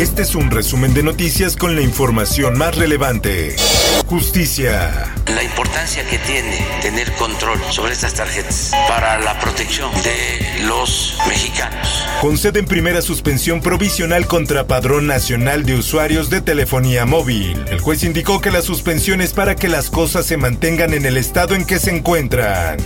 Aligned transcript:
Este 0.00 0.22
es 0.22 0.34
un 0.34 0.50
resumen 0.50 0.94
de 0.94 1.02
noticias 1.02 1.58
con 1.58 1.76
la 1.76 1.82
información 1.82 2.56
más 2.56 2.74
relevante. 2.74 3.54
Justicia. 4.06 5.12
La 5.26 5.42
importancia 5.42 6.06
que 6.06 6.16
tiene 6.16 6.66
tener 6.80 7.12
control 7.16 7.60
sobre 7.68 7.92
estas 7.92 8.14
tarjetas 8.14 8.72
para 8.88 9.18
la 9.18 9.38
protección 9.38 9.90
de 10.02 10.64
los 10.64 11.18
mexicanos. 11.28 12.06
Conceden 12.22 12.64
primera 12.64 13.02
suspensión 13.02 13.60
provisional 13.60 14.26
contra 14.26 14.66
Padrón 14.66 15.06
Nacional 15.06 15.66
de 15.66 15.74
Usuarios 15.74 16.30
de 16.30 16.40
Telefonía 16.40 17.04
Móvil. 17.04 17.62
El 17.68 17.80
juez 17.80 18.02
indicó 18.02 18.40
que 18.40 18.50
la 18.50 18.62
suspensión 18.62 19.20
es 19.20 19.34
para 19.34 19.54
que 19.54 19.68
las 19.68 19.90
cosas 19.90 20.24
se 20.24 20.38
mantengan 20.38 20.94
en 20.94 21.04
el 21.04 21.18
estado 21.18 21.54
en 21.54 21.66
que 21.66 21.78
se 21.78 21.94
encuentran. 21.94 22.78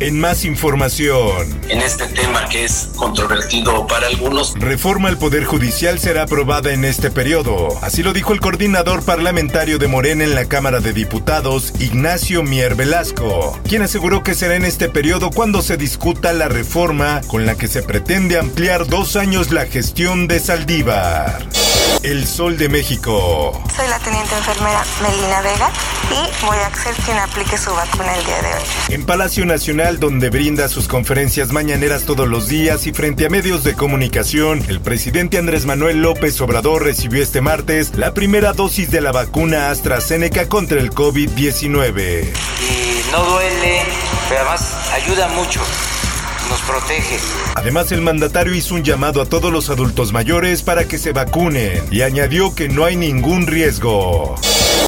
En 0.00 0.20
más 0.20 0.44
información. 0.44 1.60
En 1.68 1.80
este 1.80 2.06
tema 2.06 2.48
que 2.48 2.64
es 2.64 2.90
controvertido 2.94 3.84
para 3.88 4.06
algunos. 4.06 4.54
Reforma 4.54 5.08
al 5.08 5.18
Poder 5.18 5.44
Judicial 5.44 5.98
será 5.98 6.22
aprobada 6.22 6.72
en 6.72 6.84
este 6.84 7.10
periodo. 7.10 7.76
Así 7.82 8.04
lo 8.04 8.12
dijo 8.12 8.32
el 8.32 8.40
coordinador 8.40 9.04
parlamentario 9.04 9.78
de 9.78 9.88
Morena 9.88 10.22
en 10.22 10.36
la 10.36 10.44
Cámara 10.44 10.78
de 10.78 10.92
Diputados, 10.92 11.72
Ignacio 11.80 12.44
Mier 12.44 12.76
Velasco, 12.76 13.58
quien 13.68 13.82
aseguró 13.82 14.22
que 14.22 14.36
será 14.36 14.54
en 14.54 14.64
este 14.64 14.88
periodo 14.88 15.30
cuando 15.30 15.62
se 15.62 15.76
discuta 15.76 16.32
la 16.32 16.48
reforma 16.48 17.20
con 17.26 17.44
la 17.44 17.56
que 17.56 17.66
se 17.66 17.82
pretende 17.82 18.38
ampliar 18.38 18.86
dos 18.86 19.16
años 19.16 19.50
la 19.50 19.66
gestión 19.66 20.28
de 20.28 20.38
Saldívar. 20.38 21.44
El 22.04 22.24
Sol 22.24 22.56
de 22.56 22.68
México. 22.68 23.60
Soy 23.74 23.88
la 23.88 23.98
teniente 23.98 24.36
enfermera 24.36 24.84
Melina 25.02 25.40
Vega 25.40 25.72
y 26.10 26.46
voy 26.46 26.56
a 26.56 26.74
ser 26.74 26.94
quien 27.04 27.18
aplique 27.18 27.58
su 27.58 27.70
vacuna 27.70 28.14
el 28.16 28.24
día 28.24 28.42
de 28.42 28.48
hoy. 28.54 28.62
En 28.90 29.04
Palacio 29.04 29.44
Nacional, 29.44 30.00
donde 30.00 30.30
brinda 30.30 30.68
sus 30.68 30.88
conferencias 30.88 31.52
mañaneras 31.52 32.04
todos 32.04 32.28
los 32.28 32.48
días 32.48 32.86
y 32.86 32.92
frente 32.92 33.26
a 33.26 33.28
medios 33.28 33.64
de 33.64 33.74
comunicación, 33.74 34.64
el 34.68 34.80
presidente 34.80 35.38
Andrés 35.38 35.66
Manuel 35.66 36.00
López 36.00 36.40
Obrador 36.40 36.84
recibió 36.84 37.22
este 37.22 37.40
martes 37.40 37.94
la 37.96 38.14
primera 38.14 38.52
dosis 38.52 38.90
de 38.90 39.00
la 39.00 39.12
vacuna 39.12 39.70
AstraZeneca 39.70 40.48
contra 40.48 40.80
el 40.80 40.90
COVID-19. 40.90 42.24
Y 42.60 43.12
no 43.12 43.24
duele, 43.24 43.82
pero 44.28 44.40
además 44.40 44.74
ayuda 44.92 45.28
mucho 45.28 45.60
nos 46.48 46.60
protege. 46.62 47.18
Además, 47.56 47.92
el 47.92 48.00
mandatario 48.00 48.54
hizo 48.54 48.74
un 48.74 48.82
llamado 48.82 49.20
a 49.20 49.26
todos 49.26 49.52
los 49.52 49.70
adultos 49.70 50.12
mayores 50.12 50.62
para 50.62 50.86
que 50.86 50.98
se 50.98 51.12
vacunen 51.12 51.82
y 51.90 52.02
añadió 52.02 52.54
que 52.54 52.68
no 52.68 52.84
hay 52.84 52.96
ningún 52.96 53.46
riesgo. 53.46 54.36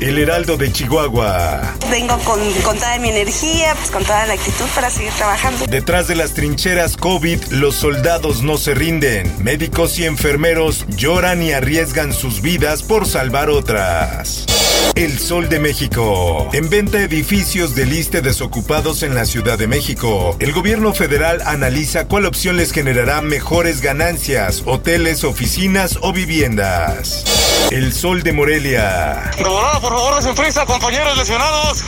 El 0.01 0.19
Heraldo 0.19 0.57
de 0.57 0.73
Chihuahua. 0.73 1.75
Vengo 1.91 2.17
con, 2.21 2.41
con 2.63 2.79
toda 2.79 2.99
mi 2.99 3.11
energía, 3.11 3.75
pues, 3.75 3.91
con 3.91 4.03
toda 4.03 4.25
la 4.27 4.33
actitud 4.33 4.65
para 4.75 4.89
seguir 4.89 5.13
trabajando. 5.13 5.67
Detrás 5.67 6.09
de 6.09 6.17
las 6.17 6.33
trincheras 6.33 6.97
COVID, 6.97 7.39
los 7.51 7.75
soldados 7.75 8.43
no 8.43 8.57
se 8.57 8.75
rinden. 8.75 9.31
Médicos 9.45 9.99
y 9.99 10.07
enfermeros 10.07 10.87
lloran 10.89 11.43
y 11.43 11.53
arriesgan 11.53 12.15
sus 12.15 12.41
vidas 12.41 12.83
por 12.83 13.07
salvar 13.07 13.51
otras. 13.51 14.47
El 14.95 15.19
Sol 15.19 15.49
de 15.49 15.61
México. 15.61 16.49
En 16.53 16.69
venta 16.69 17.01
edificios 17.01 17.75
de 17.75 17.87
liste 17.87 18.23
desocupados 18.23 19.03
en 19.03 19.15
la 19.15 19.25
Ciudad 19.25 19.59
de 19.59 19.67
México. 19.67 20.37
El 20.41 20.53
gobierno 20.53 20.95
federal 20.95 21.43
analiza 21.45 22.07
cuál 22.07 22.27
opción 22.27 22.57
les 22.57 22.73
generará 22.73 23.21
mejores 23.23 23.83
ganancias, 23.83 24.63
hoteles, 24.67 25.25
oficinas 25.25 25.99
o 26.01 26.13
viviendas. 26.13 27.25
El 27.71 27.93
Sol 27.93 28.23
de 28.23 28.33
Morelia. 28.33 29.31
Por 29.91 29.99
favor, 29.99 30.23
desenfrisa, 30.23 30.65
compañeros 30.67 31.19
lesionados. 31.19 31.83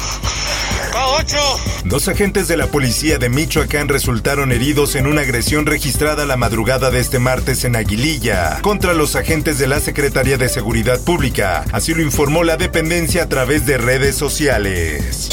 K8. 0.93 1.85
Dos 1.85 2.09
agentes 2.09 2.49
de 2.49 2.57
la 2.57 2.67
policía 2.67 3.19
de 3.19 3.29
Michoacán 3.29 3.87
resultaron 3.89 4.51
heridos 4.51 4.97
en 4.97 5.07
una 5.07 5.21
agresión 5.21 5.67
registrada 5.67 6.27
la 6.27 6.37
madrugada 6.37 6.91
de 6.91 6.99
este 6.99 7.21
martes 7.21 7.63
en 7.65 7.77
Aguililla 7.77 8.59
contra 8.61 8.93
los 8.93 9.15
agentes 9.15 9.59
de 9.59 9.69
la 9.69 9.79
Secretaría 9.79 10.37
de 10.37 10.49
Seguridad 10.49 11.01
Pública. 11.01 11.65
Así 11.71 11.95
lo 11.95 12.03
informó 12.03 12.43
la 12.43 12.57
dependencia 12.57 13.23
a 13.23 13.29
través 13.29 13.67
de 13.67 13.79
redes 13.79 14.17
sociales. 14.17 15.29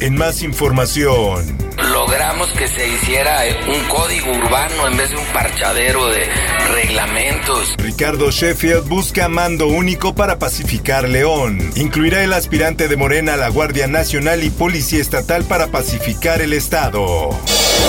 En 0.00 0.16
más 0.16 0.40
información. 0.40 1.63
Logramos 1.76 2.48
que 2.52 2.68
se 2.68 2.88
hiciera 2.88 3.42
un 3.66 3.88
código 3.88 4.30
urbano 4.30 4.86
en 4.86 4.96
vez 4.96 5.10
de 5.10 5.16
un 5.16 5.26
parchadero 5.26 6.06
de 6.08 6.24
reglamentos. 6.72 7.74
Ricardo 7.78 8.30
Sheffield 8.30 8.88
busca 8.88 9.28
mando 9.28 9.66
único 9.66 10.14
para 10.14 10.38
pacificar 10.38 11.08
León. 11.08 11.58
Incluirá 11.74 12.22
el 12.22 12.32
aspirante 12.32 12.88
de 12.88 12.96
Morena 12.96 13.34
a 13.34 13.36
la 13.36 13.48
Guardia 13.48 13.86
Nacional 13.86 14.44
y 14.44 14.50
Policía 14.50 15.00
Estatal 15.00 15.44
para 15.44 15.68
pacificar 15.68 16.40
el 16.42 16.52
Estado. 16.52 17.30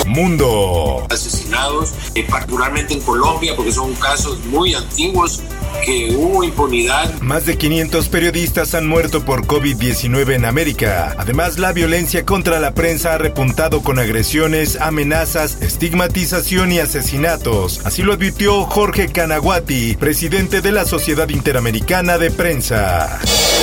Mundo. 0.06 1.06
Asesinados, 1.10 1.92
eh, 2.14 2.26
particularmente 2.28 2.94
en 2.94 3.00
Colombia, 3.00 3.54
porque 3.56 3.72
son 3.72 3.94
casos 3.94 4.44
muy 4.46 4.74
antiguos 4.74 5.42
que 5.84 6.14
hubo 6.16 6.42
impunidad. 6.44 7.12
Más 7.20 7.46
de 7.46 7.56
500 7.56 8.08
periodistas 8.08 8.74
han 8.74 8.86
muerto 8.86 9.24
por 9.24 9.46
COVID-19 9.46 10.34
en 10.34 10.44
América. 10.44 11.14
Además, 11.18 11.58
la 11.58 11.72
violencia 11.72 12.24
contra 12.24 12.60
la 12.60 12.72
prensa 12.74 13.14
ha 13.14 13.18
repuntado 13.18 13.75
con 13.82 13.98
agresiones, 13.98 14.78
amenazas, 14.80 15.58
estigmatización 15.60 16.72
y 16.72 16.78
asesinatos. 16.78 17.80
Así 17.84 18.02
lo 18.02 18.12
advirtió 18.12 18.64
Jorge 18.64 19.08
Canaguati, 19.08 19.96
presidente 19.96 20.60
de 20.60 20.72
la 20.72 20.84
Sociedad 20.84 21.28
Interamericana 21.28 22.18
de 22.18 22.30
Prensa. 22.30 23.20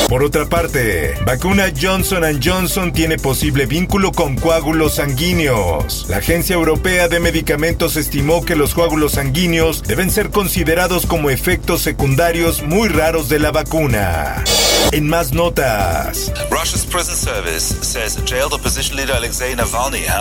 Por 0.10 0.24
otra 0.24 0.46
parte, 0.46 1.16
vacuna 1.26 1.72
Johnson 1.80 2.24
Johnson 2.44 2.94
tiene 2.94 3.18
posible 3.18 3.66
vínculo 3.66 4.12
con 4.12 4.36
coágulos 4.36 4.96
sanguíneos. 4.96 6.06
La 6.10 6.18
Agencia 6.18 6.54
Europea 6.54 7.08
de 7.08 7.20
Medicamentos 7.20 7.96
estimó 7.96 8.44
que 8.46 8.56
los 8.56 8.74
coágulos 8.74 9.14
sanguíneos 9.14 9.84
deben 9.84 10.12
ser 10.12 10.30
considerados 10.30 11.06
como 11.06 11.30
efectos 11.30 11.82
secundarios 11.82 12.64
muy 12.64 12.90
raros 12.90 13.30
de 13.30 13.40
la 13.40 13.52
vacuna. 13.52 14.44
En 14.92 15.08
más 15.08 15.34
notas. 15.34 16.32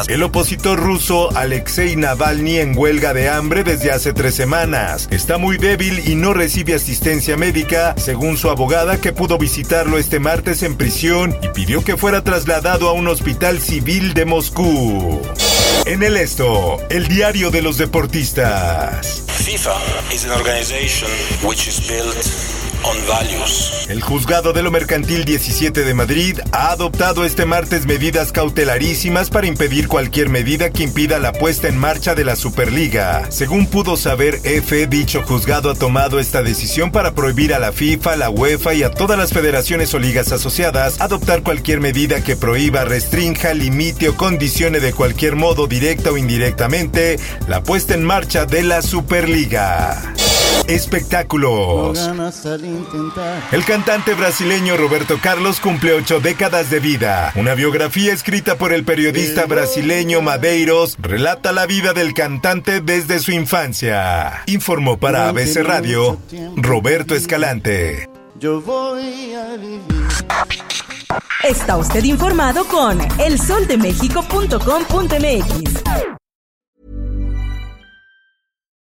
El 0.08 0.22
opositor 0.22 0.78
ruso 0.78 1.36
Alexei 1.36 1.96
Navalny 1.96 2.58
en 2.58 2.78
huelga 2.78 3.12
de 3.12 3.28
hambre 3.28 3.64
desde 3.64 3.92
hace 3.92 4.12
tres 4.12 4.34
semanas. 4.34 5.08
Está 5.10 5.38
muy 5.38 5.58
débil 5.58 6.02
y 6.08 6.14
no 6.14 6.32
recibe 6.32 6.74
asistencia 6.74 7.36
médica, 7.36 7.94
según 7.98 8.38
su 8.38 8.48
abogada 8.48 8.98
que 8.98 9.12
pudo 9.12 9.38
visitarlo 9.38 9.98
este 9.98 10.20
martes 10.20 10.62
en 10.62 10.76
prisión 10.76 11.36
y 11.42 11.48
pidió 11.48 11.84
que 11.84 11.96
fuera 11.96 12.24
trasladado 12.24 12.88
a 12.88 12.92
un 12.92 13.08
hospital 13.08 13.60
civil 13.60 14.14
de 14.14 14.24
Moscú. 14.24 15.20
En 15.84 16.02
el 16.02 16.16
esto, 16.16 16.78
el 16.90 17.08
diario 17.08 17.50
de 17.50 17.60
los 17.60 17.76
deportistas. 17.76 19.24
FIFA 19.26 19.74
is 20.14 20.24
an 20.24 20.30
organization 20.30 21.10
which 21.42 21.66
is 21.66 21.80
built 21.88 22.61
El 23.88 24.00
juzgado 24.00 24.52
de 24.52 24.62
lo 24.62 24.70
mercantil 24.70 25.24
17 25.24 25.84
de 25.84 25.94
Madrid 25.94 26.38
ha 26.52 26.72
adoptado 26.72 27.24
este 27.24 27.44
martes 27.44 27.86
medidas 27.86 28.32
cautelarísimas 28.32 29.30
para 29.30 29.46
impedir 29.46 29.86
cualquier 29.86 30.28
medida 30.28 30.70
que 30.70 30.82
impida 30.82 31.18
la 31.18 31.32
puesta 31.32 31.68
en 31.68 31.78
marcha 31.78 32.14
de 32.14 32.24
la 32.24 32.34
Superliga. 32.34 33.30
Según 33.30 33.66
pudo 33.66 33.96
saber 33.96 34.40
F, 34.44 34.86
dicho 34.86 35.22
juzgado 35.22 35.70
ha 35.70 35.74
tomado 35.74 36.18
esta 36.18 36.42
decisión 36.42 36.90
para 36.90 37.14
prohibir 37.14 37.54
a 37.54 37.58
la 37.58 37.72
FIFA, 37.72 38.16
la 38.16 38.30
UEFA 38.30 38.74
y 38.74 38.82
a 38.82 38.90
todas 38.90 39.18
las 39.18 39.32
federaciones 39.32 39.94
o 39.94 39.98
ligas 39.98 40.32
asociadas 40.32 41.00
adoptar 41.00 41.42
cualquier 41.42 41.80
medida 41.80 42.22
que 42.24 42.36
prohíba, 42.36 42.84
restrinja, 42.84 43.54
limite 43.54 44.08
o 44.08 44.16
condicione 44.16 44.80
de 44.80 44.92
cualquier 44.92 45.36
modo 45.36 45.66
directa 45.66 46.10
o 46.10 46.16
indirectamente 46.16 47.18
la 47.46 47.62
puesta 47.62 47.94
en 47.94 48.04
marcha 48.04 48.46
de 48.46 48.62
la 48.62 48.82
Superliga. 48.82 50.11
Espectáculos. 50.68 51.98
El 53.52 53.64
cantante 53.64 54.14
brasileño 54.14 54.76
Roberto 54.76 55.18
Carlos 55.22 55.60
cumple 55.60 55.92
ocho 55.92 56.20
décadas 56.20 56.70
de 56.70 56.80
vida. 56.80 57.32
Una 57.34 57.54
biografía 57.54 58.12
escrita 58.12 58.56
por 58.56 58.72
el 58.72 58.84
periodista 58.84 59.46
brasileño 59.46 60.22
Madeiros 60.22 60.96
relata 61.00 61.52
la 61.52 61.66
vida 61.66 61.92
del 61.92 62.14
cantante 62.14 62.80
desde 62.80 63.18
su 63.18 63.32
infancia. 63.32 64.42
Informó 64.46 64.98
para 64.98 65.28
ABC 65.28 65.62
Radio 65.62 66.18
Roberto 66.56 67.14
Escalante. 67.14 68.08
Está 71.44 71.76
usted 71.76 72.04
informado 72.04 72.64
con 72.66 72.98
elsoldemexico.com.mx. 73.18 76.11